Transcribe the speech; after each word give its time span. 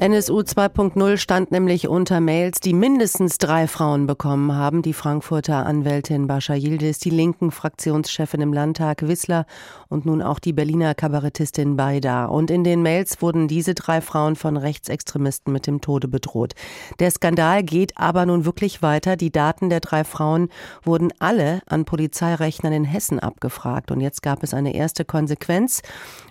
NSU 0.00 0.38
2.0 0.38 1.18
stand 1.18 1.50
nämlich 1.50 1.86
unter 1.86 2.20
Mails, 2.20 2.60
die 2.60 2.72
mindestens 2.72 3.36
drei 3.36 3.66
Frauen 3.66 4.06
bekommen 4.06 4.54
haben. 4.54 4.80
Die 4.80 4.94
Frankfurter 4.94 5.66
Anwältin 5.66 6.26
Bascha 6.26 6.54
Yildiz, 6.54 7.00
die 7.00 7.10
linken 7.10 7.50
Fraktionschefin 7.50 8.40
im 8.40 8.54
Landtag 8.54 9.06
Wissler 9.06 9.44
und 9.90 10.06
nun 10.06 10.22
auch 10.22 10.38
die 10.38 10.54
Berliner 10.54 10.94
Kabarettistin 10.94 11.76
Baida. 11.76 12.24
Und 12.24 12.50
in 12.50 12.64
den 12.64 12.80
Mails 12.80 13.20
wurden 13.20 13.46
diese 13.46 13.74
drei 13.74 14.00
Frauen 14.00 14.36
von 14.36 14.56
Rechtsextremisten 14.56 15.52
mit 15.52 15.66
dem 15.66 15.82
Tode 15.82 16.08
bedroht. 16.08 16.54
Der 16.98 17.10
Skandal 17.10 17.62
geht 17.62 17.98
aber 17.98 18.24
nun 18.24 18.46
wirklich 18.46 18.80
weiter. 18.80 19.16
Die 19.16 19.30
Daten 19.30 19.68
der 19.68 19.80
drei 19.80 20.04
Frauen 20.04 20.48
wurden 20.82 21.12
alle 21.18 21.60
an 21.66 21.84
Polizeirechnern 21.84 22.72
in 22.72 22.84
Hessen 22.84 23.18
abgefragt. 23.18 23.90
Und 23.90 24.00
jetzt 24.00 24.22
gab 24.22 24.42
es 24.44 24.54
eine 24.54 24.74
erste 24.74 25.04
Konsequenz. 25.04 25.82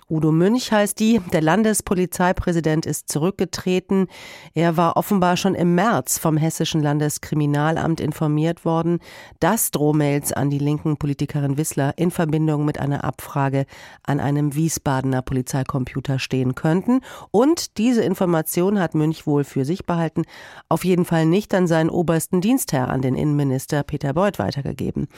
Udo 0.08 0.32
Münch 0.32 0.72
heißt 0.72 0.98
die. 0.98 1.20
Der 1.32 1.40
Landespolizeipräsident 1.40 2.84
ist 2.84 3.08
zurückgetreten. 3.08 3.59
Er 4.54 4.76
war 4.76 4.96
offenbar 4.96 5.36
schon 5.36 5.54
im 5.54 5.74
März 5.74 6.18
vom 6.18 6.36
Hessischen 6.36 6.82
Landeskriminalamt 6.82 8.00
informiert 8.00 8.64
worden, 8.64 9.00
dass 9.40 9.70
Drohmails 9.70 10.32
an 10.32 10.50
die 10.50 10.58
linken 10.58 10.96
Politikerin 10.96 11.56
Wissler 11.56 11.94
in 11.96 12.10
Verbindung 12.10 12.64
mit 12.64 12.78
einer 12.78 13.04
Abfrage 13.04 13.66
an 14.02 14.20
einem 14.20 14.54
Wiesbadener 14.54 15.22
Polizeicomputer 15.22 16.18
stehen 16.18 16.54
könnten. 16.54 17.00
Und 17.30 17.78
diese 17.78 18.02
Information 18.02 18.78
hat 18.78 18.94
Münch 18.94 19.26
wohl 19.26 19.44
für 19.44 19.64
sich 19.64 19.84
behalten, 19.86 20.24
auf 20.68 20.84
jeden 20.84 21.04
Fall 21.04 21.26
nicht 21.26 21.54
an 21.54 21.66
seinen 21.66 21.90
obersten 21.90 22.40
Dienstherr, 22.40 22.88
an 22.88 23.02
den 23.02 23.14
Innenminister 23.14 23.82
Peter 23.82 24.14
Beuth 24.14 24.38
weitergegeben. 24.38 25.08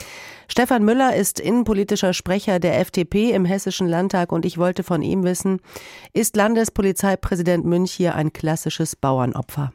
Stefan 0.48 0.84
Müller 0.84 1.14
ist 1.14 1.41
innenpolitischer 1.41 2.12
Sprecher 2.12 2.59
der 2.59 2.78
FDP 2.80 3.30
im 3.33 3.45
Hessischen 3.45 3.88
Landtag 3.88 4.33
und 4.33 4.45
ich 4.45 4.59
wollte 4.59 4.83
von 4.83 5.02
ihm 5.02 5.24
wissen, 5.24 5.61
ist 6.12 6.36
Landespolizeipräsident 6.36 7.64
Münch 7.64 7.92
hier 7.92 8.14
ein 8.14 8.31
klassisches 8.32 8.96
Bauernopfer? 8.96 9.72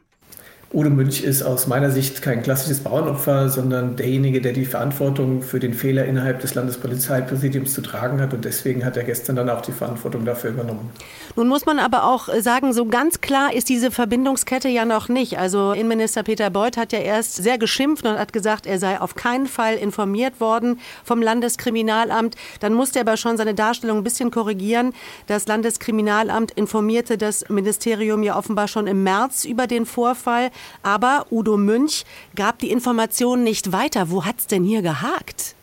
Udo 0.70 0.90
Münch 0.90 1.24
ist 1.24 1.42
aus 1.42 1.66
meiner 1.66 1.90
Sicht 1.90 2.20
kein 2.20 2.42
klassisches 2.42 2.80
Bauernopfer, 2.80 3.48
sondern 3.48 3.96
derjenige, 3.96 4.42
der 4.42 4.52
die 4.52 4.66
Verantwortung 4.66 5.40
für 5.40 5.60
den 5.60 5.72
Fehler 5.72 6.04
innerhalb 6.04 6.40
des 6.40 6.54
Landespolizeipräsidiums 6.54 7.72
zu 7.72 7.80
tragen 7.80 8.20
hat. 8.20 8.34
Und 8.34 8.44
deswegen 8.44 8.84
hat 8.84 8.98
er 8.98 9.04
gestern 9.04 9.36
dann 9.36 9.48
auch 9.48 9.62
die 9.62 9.72
Verantwortung 9.72 10.26
dafür 10.26 10.50
übernommen. 10.50 10.90
Nun 11.36 11.48
muss 11.48 11.64
man 11.64 11.78
aber 11.78 12.04
auch 12.04 12.28
sagen, 12.40 12.74
so 12.74 12.84
ganz 12.84 13.22
klar 13.22 13.54
ist 13.54 13.70
diese 13.70 13.90
Verbindungskette 13.90 14.68
ja 14.68 14.84
noch 14.84 15.08
nicht. 15.08 15.38
Also 15.38 15.72
Innenminister 15.72 16.22
Peter 16.22 16.50
Beuth 16.50 16.76
hat 16.76 16.92
ja 16.92 16.98
erst 16.98 17.36
sehr 17.36 17.56
geschimpft 17.56 18.04
und 18.04 18.18
hat 18.18 18.34
gesagt, 18.34 18.66
er 18.66 18.78
sei 18.78 19.00
auf 19.00 19.14
keinen 19.14 19.46
Fall 19.46 19.76
informiert 19.76 20.38
worden 20.38 20.80
vom 21.02 21.22
Landeskriminalamt. 21.22 22.36
Dann 22.60 22.74
musste 22.74 22.98
er 22.98 23.06
aber 23.06 23.16
schon 23.16 23.38
seine 23.38 23.54
Darstellung 23.54 23.98
ein 23.98 24.04
bisschen 24.04 24.30
korrigieren. 24.30 24.92
Das 25.28 25.46
Landeskriminalamt 25.46 26.50
informierte 26.50 27.16
das 27.16 27.48
Ministerium 27.48 28.22
ja 28.22 28.36
offenbar 28.36 28.68
schon 28.68 28.86
im 28.86 29.02
März 29.02 29.46
über 29.46 29.66
den 29.66 29.86
Vorfall. 29.86 30.50
Aber 30.82 31.26
Udo 31.30 31.56
Münch 31.56 32.04
gab 32.34 32.58
die 32.58 32.70
Informationen 32.70 33.44
nicht 33.44 33.72
weiter. 33.72 34.10
Wo 34.10 34.24
hat 34.24 34.38
es 34.38 34.46
denn 34.46 34.64
hier 34.64 34.82
gehakt? 34.82 35.54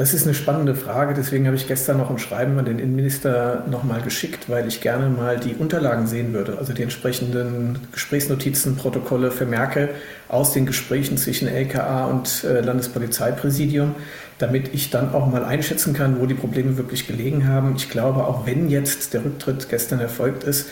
Das 0.00 0.14
ist 0.14 0.24
eine 0.24 0.34
spannende 0.34 0.74
Frage. 0.74 1.14
Deswegen 1.14 1.46
habe 1.46 1.56
ich 1.56 1.66
gestern 1.66 1.98
noch 1.98 2.10
ein 2.10 2.18
Schreiben 2.18 2.58
an 2.58 2.64
den 2.64 2.78
Innenminister 2.78 3.64
nochmal 3.68 4.00
geschickt, 4.00 4.48
weil 4.48 4.68
ich 4.68 4.80
gerne 4.80 5.10
mal 5.10 5.38
die 5.38 5.54
Unterlagen 5.54 6.06
sehen 6.06 6.32
würde, 6.32 6.56
also 6.58 6.72
die 6.72 6.82
entsprechenden 6.82 7.78
Gesprächsnotizen, 7.92 8.76
Protokolle, 8.76 9.30
Vermerke 9.30 9.90
aus 10.28 10.52
den 10.52 10.64
Gesprächen 10.64 11.18
zwischen 11.18 11.48
LKA 11.48 12.06
und 12.06 12.44
äh, 12.44 12.60
Landespolizeipräsidium, 12.60 13.94
damit 14.38 14.72
ich 14.72 14.90
dann 14.90 15.12
auch 15.12 15.26
mal 15.26 15.44
einschätzen 15.44 15.92
kann, 15.92 16.20
wo 16.20 16.26
die 16.26 16.34
Probleme 16.34 16.78
wirklich 16.78 17.06
gelegen 17.08 17.48
haben. 17.48 17.74
Ich 17.76 17.90
glaube, 17.90 18.24
auch 18.24 18.46
wenn 18.46 18.70
jetzt 18.70 19.12
der 19.12 19.24
Rücktritt 19.24 19.68
gestern 19.68 20.00
erfolgt 20.00 20.44
ist, 20.44 20.68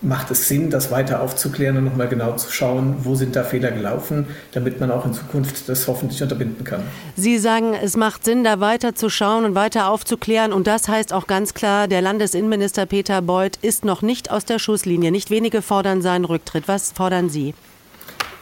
macht 0.00 0.30
es 0.30 0.48
Sinn, 0.48 0.70
das 0.70 0.90
weiter 0.90 1.20
aufzuklären 1.20 1.76
und 1.76 1.84
nochmal 1.84 2.08
genau 2.08 2.36
zu 2.36 2.50
schauen, 2.52 2.96
wo 3.02 3.14
sind 3.14 3.34
da 3.34 3.42
Fehler 3.42 3.72
gelaufen, 3.72 4.26
damit 4.52 4.80
man 4.80 4.90
auch 4.90 5.04
in 5.04 5.12
Zukunft 5.12 5.68
das 5.68 5.88
hoffentlich 5.88 6.22
unterbinden 6.22 6.64
kann. 6.64 6.82
Sie 7.16 7.38
sagen, 7.38 7.74
es 7.74 7.96
macht 7.96 8.24
Sinn, 8.24 8.44
da 8.44 8.60
weiter 8.60 8.94
zu 8.94 9.10
schauen 9.10 9.44
und 9.44 9.54
weiter 9.54 9.88
aufzuklären. 9.88 10.52
Und 10.52 10.66
das 10.66 10.88
heißt 10.88 11.12
auch 11.12 11.26
ganz 11.26 11.54
klar, 11.54 11.88
der 11.88 12.00
Landesinnenminister 12.00 12.86
Peter 12.86 13.22
Beuth 13.22 13.56
ist 13.60 13.84
noch 13.84 14.02
nicht 14.02 14.30
aus 14.30 14.44
der 14.44 14.58
Schusslinie. 14.58 15.10
Nicht 15.10 15.30
wenige 15.30 15.62
fordern 15.62 16.00
seinen 16.02 16.24
Rücktritt. 16.24 16.68
Was 16.68 16.92
fordern 16.92 17.28
Sie? 17.28 17.54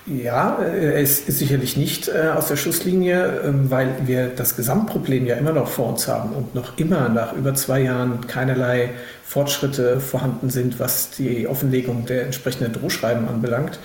Ja, 0.07 0.59
äh, 0.63 0.93
er 0.95 1.01
ist, 1.01 1.27
sicherlich 1.27 1.77
nicht 1.77 2.07
äh, 2.07 2.29
aus 2.29 2.47
der 2.47 2.55
Schusslinie, 2.55 3.41
ähm, 3.45 3.71
weil 3.73 3.93
wir 4.07 4.29
das 4.29 4.55
Gesamtproblem 4.55 5.27
ja 5.27 5.35
immer 5.35 5.51
noch 5.53 5.67
vor 5.67 5.89
uns 5.89 6.07
haben 6.07 6.31
und 6.31 6.55
noch 6.55 6.79
immer 6.79 7.09
nach 7.09 7.33
über 7.33 7.55
zwei 7.55 7.81
Jahren 7.81 8.25
keinerlei 8.29 8.91
Fortschritte 9.25 9.99
vorhanden 9.99 10.49
sind, 10.49 10.79
was 10.79 11.11
die 11.11 11.49
Offenlegung 11.49 12.07
der 12.07 12.27
entsprechenden 12.27 12.73
Drohschreiben 12.73 13.27
anbelangt. 13.27 13.81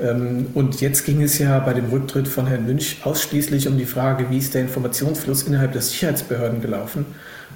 Ähm, 0.00 0.46
und 0.54 0.80
jetzt 0.80 1.04
ging 1.04 1.22
es 1.22 1.38
ja 1.38 1.58
bei 1.58 1.74
dem 1.74 1.86
Rücktritt 1.86 2.28
von 2.28 2.46
Herrn 2.46 2.66
Münch 2.66 2.98
ausschließlich 3.04 3.68
um 3.68 3.76
die 3.76 3.86
Frage, 3.86 4.30
wie 4.30 4.38
ist 4.38 4.54
der 4.54 4.62
Informationsfluss 4.62 5.42
innerhalb 5.42 5.72
der 5.72 5.82
Sicherheitsbehörden 5.82 6.60
gelaufen. 6.60 7.06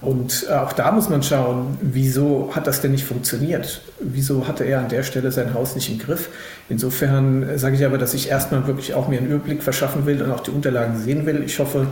Und 0.00 0.46
äh, 0.48 0.54
auch 0.54 0.72
da 0.72 0.90
muss 0.90 1.08
man 1.08 1.22
schauen, 1.22 1.78
wieso 1.80 2.50
hat 2.54 2.66
das 2.66 2.80
denn 2.80 2.90
nicht 2.90 3.04
funktioniert? 3.04 3.82
Wieso 4.00 4.48
hatte 4.48 4.64
er 4.64 4.80
an 4.80 4.88
der 4.88 5.04
Stelle 5.04 5.30
sein 5.30 5.54
Haus 5.54 5.76
nicht 5.76 5.90
im 5.90 5.98
Griff? 5.98 6.28
Insofern 6.68 7.44
äh, 7.44 7.58
sage 7.58 7.76
ich 7.76 7.84
aber, 7.84 7.98
dass 7.98 8.12
ich 8.12 8.28
erstmal 8.28 8.66
wirklich 8.66 8.94
auch 8.94 9.06
mir 9.06 9.18
einen 9.18 9.28
Überblick 9.28 9.62
verschaffen 9.62 10.04
will 10.04 10.20
und 10.20 10.32
auch 10.32 10.40
die 10.40 10.50
Unterlagen 10.50 10.98
sehen 10.98 11.24
will. 11.24 11.44
Ich 11.44 11.60
hoffe, 11.60 11.86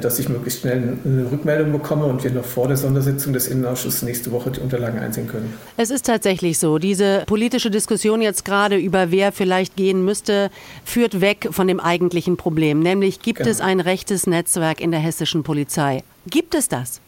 dass 0.00 0.18
ich 0.18 0.28
möglichst 0.28 0.60
schnell 0.60 0.98
eine 1.04 1.30
Rückmeldung 1.30 1.72
bekomme 1.72 2.04
und 2.04 2.22
wir 2.22 2.30
noch 2.30 2.44
vor 2.44 2.68
der 2.68 2.76
Sondersitzung 2.76 3.32
des 3.32 3.48
Innenausschusses 3.48 4.02
nächste 4.02 4.30
Woche 4.32 4.50
die 4.50 4.60
Unterlagen 4.60 4.98
einsehen 4.98 5.28
können. 5.28 5.54
Es 5.76 5.90
ist 5.90 6.06
tatsächlich 6.06 6.58
so, 6.58 6.78
diese 6.78 7.24
politische 7.26 7.70
Diskussion 7.70 8.20
jetzt 8.20 8.44
gerade 8.44 8.76
über 8.76 9.10
wer 9.10 9.32
vielleicht 9.32 9.76
gehen 9.76 10.04
müsste, 10.04 10.50
führt 10.84 11.20
weg 11.20 11.48
von 11.50 11.68
dem 11.68 11.80
eigentlichen 11.80 12.36
Problem, 12.36 12.80
nämlich 12.80 13.20
gibt 13.20 13.38
genau. 13.38 13.50
es 13.50 13.60
ein 13.60 13.80
rechtes 13.80 14.26
Netzwerk 14.26 14.80
in 14.80 14.90
der 14.90 15.00
hessischen 15.00 15.42
Polizei? 15.42 16.02
Gibt 16.26 16.54
es 16.54 16.68
das? 16.68 17.00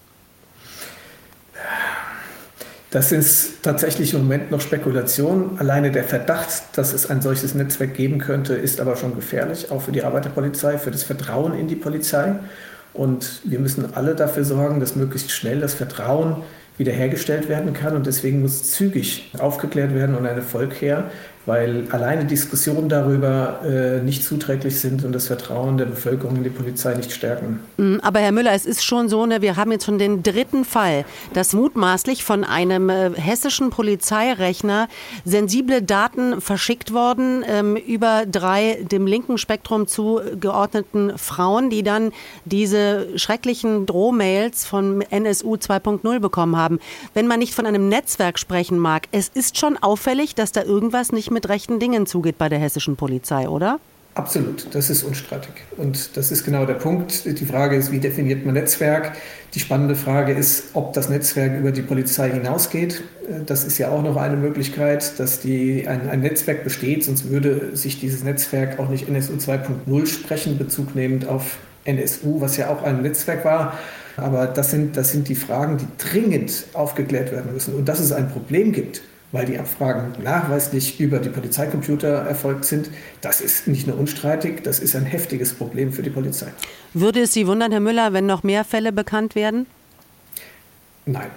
Das 2.90 3.12
ist 3.12 3.62
tatsächlich 3.62 4.14
im 4.14 4.22
Moment 4.22 4.50
noch 4.50 4.60
Spekulation. 4.60 5.60
Alleine 5.60 5.92
der 5.92 6.02
Verdacht, 6.02 6.76
dass 6.76 6.92
es 6.92 7.08
ein 7.08 7.22
solches 7.22 7.54
Netzwerk 7.54 7.94
geben 7.94 8.18
könnte, 8.18 8.54
ist 8.54 8.80
aber 8.80 8.96
schon 8.96 9.14
gefährlich, 9.14 9.70
auch 9.70 9.82
für 9.82 9.92
die 9.92 10.02
Arbeiterpolizei, 10.02 10.76
für 10.76 10.90
das 10.90 11.04
Vertrauen 11.04 11.54
in 11.54 11.68
die 11.68 11.76
Polizei. 11.76 12.34
Und 12.92 13.42
wir 13.44 13.60
müssen 13.60 13.94
alle 13.94 14.16
dafür 14.16 14.42
sorgen, 14.42 14.80
dass 14.80 14.96
möglichst 14.96 15.30
schnell 15.30 15.60
das 15.60 15.74
Vertrauen 15.74 16.42
wiederhergestellt 16.78 17.48
werden 17.48 17.74
kann. 17.74 17.94
Und 17.94 18.06
deswegen 18.06 18.40
muss 18.40 18.72
zügig 18.72 19.30
aufgeklärt 19.38 19.94
werden 19.94 20.16
und 20.16 20.26
ein 20.26 20.36
Erfolg 20.36 20.80
her, 20.80 21.10
weil 21.46 21.86
alleine 21.90 22.26
Diskussionen 22.26 22.88
darüber 22.88 23.60
äh, 23.64 24.02
nicht 24.02 24.24
zuträglich 24.24 24.78
sind 24.78 25.04
und 25.04 25.12
das 25.12 25.28
Vertrauen 25.28 25.78
der 25.78 25.86
Bevölkerung 25.86 26.36
in 26.36 26.44
die 26.44 26.50
Polizei 26.50 26.94
nicht 26.94 27.12
stärken. 27.12 27.60
Mm, 27.78 27.96
aber 28.02 28.20
Herr 28.20 28.32
Müller, 28.32 28.52
es 28.52 28.66
ist 28.66 28.84
schon 28.84 29.08
so, 29.08 29.24
ne, 29.24 29.40
wir 29.40 29.56
haben 29.56 29.72
jetzt 29.72 29.86
schon 29.86 29.98
den 29.98 30.22
dritten 30.22 30.66
Fall, 30.66 31.06
dass 31.32 31.54
mutmaßlich 31.54 32.24
von 32.24 32.44
einem 32.44 32.90
äh, 32.90 33.10
hessischen 33.14 33.70
Polizeirechner 33.70 34.88
sensible 35.24 35.82
Daten 35.82 36.42
verschickt 36.42 36.92
worden 36.92 37.42
ähm, 37.48 37.76
über 37.76 38.24
drei 38.30 38.86
dem 38.90 39.06
linken 39.06 39.38
Spektrum 39.38 39.86
zugeordneten 39.86 41.16
Frauen, 41.16 41.70
die 41.70 41.82
dann 41.82 42.12
diese 42.44 43.18
schrecklichen 43.18 43.86
Drohmails 43.86 44.66
von 44.66 45.00
NSU 45.00 45.54
2.0 45.54 46.20
bekommen 46.20 46.56
haben. 46.56 46.80
Wenn 47.14 47.26
man 47.26 47.38
nicht 47.38 47.54
von 47.54 47.64
einem 47.64 47.88
Netzwerk 47.88 48.38
sprechen 48.38 48.78
mag, 48.78 49.08
es 49.10 49.28
ist 49.28 49.58
schon 49.58 49.78
auffällig, 49.78 50.34
dass 50.34 50.52
da 50.52 50.62
irgendwas 50.62 51.12
nicht 51.12 51.29
mit 51.30 51.48
rechten 51.48 51.78
Dingen 51.78 52.06
zugeht 52.06 52.38
bei 52.38 52.48
der 52.48 52.58
hessischen 52.58 52.96
Polizei, 52.96 53.48
oder? 53.48 53.80
Absolut, 54.14 54.66
das 54.74 54.90
ist 54.90 55.04
unstreitig. 55.04 55.52
Und 55.76 56.16
das 56.16 56.32
ist 56.32 56.44
genau 56.44 56.66
der 56.66 56.74
Punkt. 56.74 57.24
Die 57.24 57.46
Frage 57.46 57.76
ist, 57.76 57.92
wie 57.92 58.00
definiert 58.00 58.44
man 58.44 58.54
Netzwerk? 58.54 59.12
Die 59.54 59.60
spannende 59.60 59.94
Frage 59.94 60.32
ist, 60.32 60.70
ob 60.74 60.92
das 60.94 61.08
Netzwerk 61.08 61.58
über 61.58 61.70
die 61.70 61.82
Polizei 61.82 62.30
hinausgeht. 62.30 63.04
Das 63.46 63.62
ist 63.62 63.78
ja 63.78 63.90
auch 63.90 64.02
noch 64.02 64.16
eine 64.16 64.36
Möglichkeit, 64.36 65.18
dass 65.20 65.38
die, 65.40 65.86
ein, 65.86 66.10
ein 66.10 66.20
Netzwerk 66.20 66.64
besteht, 66.64 67.04
sonst 67.04 67.30
würde 67.30 67.76
sich 67.76 68.00
dieses 68.00 68.24
Netzwerk 68.24 68.80
auch 68.80 68.88
nicht 68.88 69.08
NSU 69.08 69.34
2.0 69.34 70.06
sprechen, 70.06 70.58
Bezug 70.58 70.96
nehmend 70.96 71.28
auf 71.28 71.58
NSU, 71.84 72.40
was 72.40 72.56
ja 72.56 72.68
auch 72.68 72.82
ein 72.82 73.02
Netzwerk 73.02 73.44
war. 73.44 73.78
Aber 74.16 74.46
das 74.46 74.72
sind, 74.72 74.96
das 74.96 75.12
sind 75.12 75.28
die 75.28 75.36
Fragen, 75.36 75.78
die 75.78 75.86
dringend 75.98 76.64
aufgeklärt 76.72 77.30
werden 77.30 77.52
müssen. 77.52 77.74
Und 77.74 77.88
dass 77.88 78.00
es 78.00 78.10
ein 78.10 78.28
Problem 78.28 78.72
gibt, 78.72 79.02
weil 79.32 79.46
die 79.46 79.58
Abfragen 79.58 80.22
nachweislich 80.22 81.00
über 81.00 81.18
die 81.18 81.28
Polizeicomputer 81.28 82.08
erfolgt 82.08 82.64
sind. 82.64 82.90
Das 83.20 83.40
ist 83.40 83.68
nicht 83.68 83.86
nur 83.86 83.98
unstreitig, 83.98 84.62
das 84.62 84.80
ist 84.80 84.96
ein 84.96 85.04
heftiges 85.04 85.54
Problem 85.54 85.92
für 85.92 86.02
die 86.02 86.10
Polizei. 86.10 86.48
Würde 86.94 87.20
es 87.20 87.32
Sie 87.32 87.46
wundern, 87.46 87.70
Herr 87.70 87.80
Müller, 87.80 88.12
wenn 88.12 88.26
noch 88.26 88.42
mehr 88.42 88.64
Fälle 88.64 88.92
bekannt 88.92 89.34
werden? 89.34 89.66
Nein. 91.06 91.30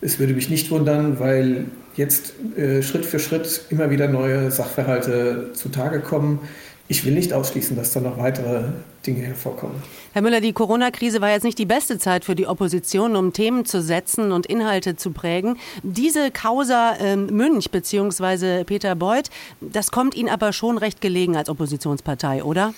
Es 0.00 0.18
würde 0.18 0.34
mich 0.34 0.50
nicht 0.50 0.70
wundern, 0.70 1.18
weil 1.18 1.66
jetzt 1.96 2.34
äh, 2.58 2.82
Schritt 2.82 3.06
für 3.06 3.18
Schritt 3.18 3.62
immer 3.70 3.90
wieder 3.90 4.08
neue 4.08 4.50
Sachverhalte 4.50 5.50
zutage 5.54 6.00
kommen. 6.00 6.40
Ich 6.86 7.04
will 7.04 7.14
nicht 7.14 7.32
ausschließen, 7.32 7.76
dass 7.76 7.92
da 7.92 8.00
noch 8.00 8.18
weitere 8.18 8.64
Dinge 9.06 9.22
hervorkommen. 9.22 9.76
Herr 10.12 10.22
Müller, 10.22 10.40
die 10.40 10.52
Corona-Krise 10.52 11.20
war 11.20 11.30
jetzt 11.30 11.44
nicht 11.44 11.58
die 11.58 11.66
beste 11.66 11.98
Zeit 11.98 12.24
für 12.24 12.34
die 12.34 12.46
Opposition, 12.46 13.16
um 13.16 13.32
Themen 13.32 13.64
zu 13.64 13.82
setzen 13.82 14.32
und 14.32 14.46
Inhalte 14.46 14.96
zu 14.96 15.10
prägen. 15.10 15.56
Diese 15.82 16.30
Causa 16.30 16.94
äh, 16.96 17.16
Münch 17.16 17.70
bzw. 17.70 18.64
Peter 18.64 18.94
Beuth, 18.94 19.30
das 19.60 19.90
kommt 19.90 20.14
Ihnen 20.14 20.28
aber 20.28 20.52
schon 20.52 20.76
recht 20.78 21.00
gelegen 21.00 21.36
als 21.36 21.48
Oppositionspartei, 21.48 22.44
oder? 22.44 22.74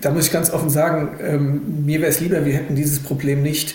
Da 0.00 0.10
muss 0.10 0.26
ich 0.26 0.32
ganz 0.32 0.50
offen 0.50 0.70
sagen, 0.70 1.18
ähm, 1.20 1.84
mir 1.84 2.00
wäre 2.00 2.10
es 2.10 2.20
lieber, 2.20 2.44
wir 2.44 2.54
hätten 2.54 2.74
dieses 2.74 3.00
Problem 3.00 3.42
nicht. 3.42 3.74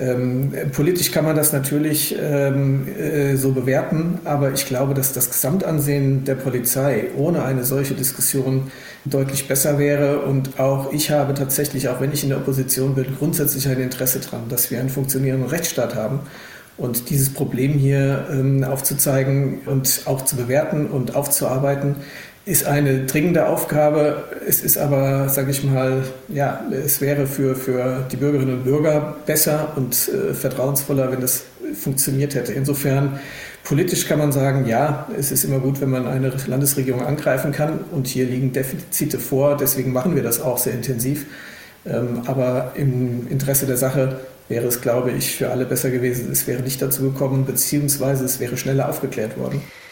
Ähm, 0.00 0.52
politisch 0.72 1.10
kann 1.10 1.26
man 1.26 1.36
das 1.36 1.52
natürlich 1.52 2.16
ähm, 2.18 2.88
äh, 2.88 3.36
so 3.36 3.52
bewerten, 3.52 4.18
aber 4.24 4.50
ich 4.52 4.64
glaube, 4.64 4.94
dass 4.94 5.12
das 5.12 5.28
Gesamtansehen 5.28 6.24
der 6.24 6.36
Polizei 6.36 7.08
ohne 7.18 7.44
eine 7.44 7.64
solche 7.64 7.92
Diskussion 7.92 8.70
deutlich 9.04 9.46
besser 9.46 9.78
wäre. 9.78 10.20
Und 10.20 10.58
auch 10.58 10.90
ich 10.92 11.10
habe 11.10 11.34
tatsächlich, 11.34 11.90
auch 11.90 12.00
wenn 12.00 12.12
ich 12.12 12.22
in 12.22 12.30
der 12.30 12.38
Opposition 12.38 12.94
bin, 12.94 13.14
grundsätzlich 13.18 13.68
ein 13.68 13.78
Interesse 13.78 14.20
daran, 14.20 14.48
dass 14.48 14.70
wir 14.70 14.80
einen 14.80 14.88
funktionierenden 14.88 15.50
Rechtsstaat 15.50 15.94
haben. 15.94 16.20
Und 16.78 17.10
dieses 17.10 17.34
Problem 17.34 17.72
hier 17.72 18.26
ähm, 18.32 18.64
aufzuzeigen 18.64 19.60
und 19.66 20.04
auch 20.06 20.24
zu 20.24 20.36
bewerten 20.36 20.86
und 20.86 21.14
aufzuarbeiten, 21.14 21.96
ist 22.46 22.64
eine 22.64 23.04
dringende 23.06 23.46
Aufgabe. 23.46 24.24
Es 24.46 24.62
ist 24.62 24.78
aber, 24.78 25.28
sage 25.28 25.50
ich 25.50 25.62
mal, 25.62 26.02
ja, 26.28 26.64
es 26.70 27.00
wäre 27.00 27.26
für, 27.26 27.54
für 27.54 28.06
die 28.10 28.16
Bürgerinnen 28.16 28.58
und 28.58 28.64
Bürger 28.64 29.16
besser 29.26 29.72
und 29.76 30.08
äh, 30.08 30.34
vertrauensvoller, 30.34 31.12
wenn 31.12 31.20
das 31.20 31.44
funktioniert 31.74 32.34
hätte. 32.34 32.52
Insofern, 32.52 33.20
politisch 33.62 34.06
kann 34.08 34.18
man 34.18 34.32
sagen, 34.32 34.66
ja, 34.66 35.06
es 35.16 35.30
ist 35.30 35.44
immer 35.44 35.58
gut, 35.58 35.80
wenn 35.80 35.90
man 35.90 36.06
eine 36.06 36.32
Landesregierung 36.46 37.04
angreifen 37.04 37.52
kann. 37.52 37.80
Und 37.90 38.06
hier 38.06 38.24
liegen 38.24 38.52
Defizite 38.52 39.18
vor. 39.18 39.56
Deswegen 39.56 39.92
machen 39.92 40.16
wir 40.16 40.22
das 40.22 40.40
auch 40.40 40.58
sehr 40.58 40.72
intensiv. 40.72 41.26
Ähm, 41.86 42.22
aber 42.26 42.72
im 42.74 43.28
Interesse 43.28 43.66
der 43.66 43.76
Sache 43.76 44.20
wäre 44.48 44.66
es, 44.66 44.80
glaube 44.80 45.12
ich, 45.12 45.36
für 45.36 45.50
alle 45.50 45.66
besser 45.66 45.90
gewesen. 45.90 46.30
Es 46.32 46.46
wäre 46.46 46.62
nicht 46.62 46.80
dazu 46.82 47.02
gekommen, 47.02 47.44
beziehungsweise 47.44 48.24
es 48.24 48.40
wäre 48.40 48.56
schneller 48.56 48.88
aufgeklärt 48.88 49.38
worden. 49.38 49.62